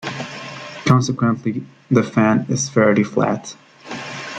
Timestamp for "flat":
3.03-3.55